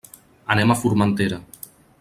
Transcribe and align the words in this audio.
Anem 0.55 0.71
a 0.71 0.77
Formentera. 0.85 1.41